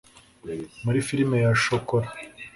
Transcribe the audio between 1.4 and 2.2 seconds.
ya shokora